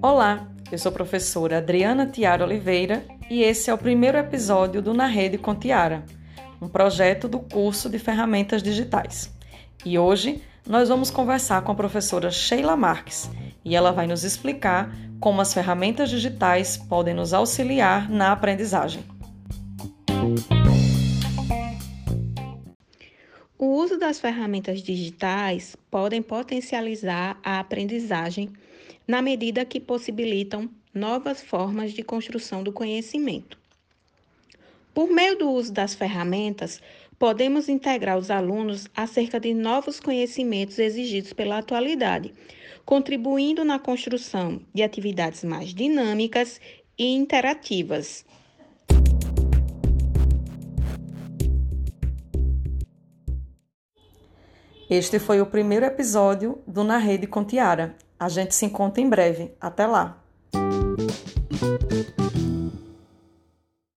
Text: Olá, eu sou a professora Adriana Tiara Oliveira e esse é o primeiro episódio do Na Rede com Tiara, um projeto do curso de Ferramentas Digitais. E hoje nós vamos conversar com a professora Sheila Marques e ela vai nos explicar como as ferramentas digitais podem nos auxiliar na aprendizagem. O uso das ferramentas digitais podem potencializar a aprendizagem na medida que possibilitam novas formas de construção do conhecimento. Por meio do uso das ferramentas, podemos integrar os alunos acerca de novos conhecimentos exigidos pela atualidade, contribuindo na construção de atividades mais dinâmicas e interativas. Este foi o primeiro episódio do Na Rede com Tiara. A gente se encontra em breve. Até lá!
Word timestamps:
Olá, 0.00 0.48
eu 0.72 0.78
sou 0.78 0.88
a 0.88 0.92
professora 0.92 1.58
Adriana 1.58 2.06
Tiara 2.06 2.42
Oliveira 2.42 3.04
e 3.28 3.42
esse 3.42 3.68
é 3.68 3.74
o 3.74 3.78
primeiro 3.78 4.16
episódio 4.16 4.80
do 4.80 4.94
Na 4.94 5.04
Rede 5.04 5.36
com 5.36 5.54
Tiara, 5.54 6.02
um 6.62 6.68
projeto 6.68 7.28
do 7.28 7.40
curso 7.40 7.90
de 7.90 7.98
Ferramentas 7.98 8.62
Digitais. 8.62 9.30
E 9.84 9.98
hoje 9.98 10.42
nós 10.66 10.88
vamos 10.88 11.10
conversar 11.10 11.60
com 11.60 11.72
a 11.72 11.74
professora 11.74 12.30
Sheila 12.30 12.74
Marques 12.74 13.30
e 13.62 13.76
ela 13.76 13.92
vai 13.92 14.06
nos 14.06 14.24
explicar 14.24 14.90
como 15.20 15.42
as 15.42 15.52
ferramentas 15.52 16.08
digitais 16.08 16.78
podem 16.78 17.12
nos 17.12 17.34
auxiliar 17.34 18.08
na 18.08 18.32
aprendizagem. 18.32 19.19
O 23.62 23.66
uso 23.66 23.98
das 23.98 24.18
ferramentas 24.18 24.82
digitais 24.82 25.76
podem 25.90 26.22
potencializar 26.22 27.38
a 27.44 27.60
aprendizagem 27.60 28.48
na 29.06 29.20
medida 29.20 29.66
que 29.66 29.78
possibilitam 29.78 30.66
novas 30.94 31.42
formas 31.42 31.92
de 31.92 32.02
construção 32.02 32.64
do 32.64 32.72
conhecimento. 32.72 33.58
Por 34.94 35.10
meio 35.10 35.36
do 35.36 35.50
uso 35.50 35.74
das 35.74 35.94
ferramentas, 35.94 36.80
podemos 37.18 37.68
integrar 37.68 38.16
os 38.16 38.30
alunos 38.30 38.88
acerca 38.96 39.38
de 39.38 39.52
novos 39.52 40.00
conhecimentos 40.00 40.78
exigidos 40.78 41.34
pela 41.34 41.58
atualidade, 41.58 42.32
contribuindo 42.86 43.62
na 43.62 43.78
construção 43.78 44.62
de 44.72 44.82
atividades 44.82 45.44
mais 45.44 45.74
dinâmicas 45.74 46.58
e 46.96 47.08
interativas. 47.08 48.24
Este 54.90 55.20
foi 55.20 55.40
o 55.40 55.46
primeiro 55.46 55.86
episódio 55.86 56.58
do 56.66 56.82
Na 56.82 56.98
Rede 56.98 57.24
com 57.24 57.44
Tiara. 57.44 57.94
A 58.18 58.28
gente 58.28 58.56
se 58.56 58.66
encontra 58.66 59.00
em 59.00 59.08
breve. 59.08 59.52
Até 59.60 59.86
lá! 59.86 60.20